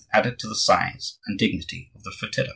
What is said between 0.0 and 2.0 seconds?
added to the size and dignity